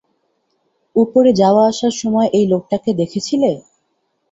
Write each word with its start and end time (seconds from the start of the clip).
উপরে 0.95 1.31
যাওয়া 1.41 1.63
আসার 1.71 1.93
সময় 2.01 2.29
এই 2.33 2.45
লোকটাকে 2.51 2.89
দেখেছিলে? 3.01 3.51